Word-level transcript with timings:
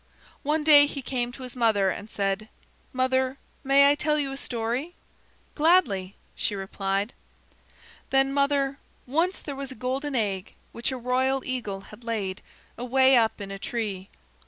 One 0.41 0.63
day 0.63 0.87
he 0.87 1.03
came 1.03 1.31
to 1.33 1.43
his 1.43 1.55
mother 1.55 1.91
and 1.91 2.09
said: 2.09 2.49
"Mother, 2.91 3.37
may 3.63 3.87
I 3.91 3.93
tell 3.93 4.17
you 4.17 4.31
a 4.31 4.35
story?" 4.37 4.95
"Gladly," 5.53 6.15
she 6.35 6.55
replied. 6.55 7.13
"Then, 8.09 8.33
mother, 8.33 8.79
once 9.05 9.37
there 9.37 9.55
was 9.55 9.71
a 9.71 9.75
golden 9.75 10.15
egg 10.15 10.55
which 10.71 10.91
a 10.91 10.97
royal 10.97 11.45
eagle 11.45 11.81
had 11.81 12.03
laid, 12.03 12.41
away 12.79 13.15
up 13.15 13.39
in 13.39 13.51
a 13.51 13.59
tree. 13.59 14.09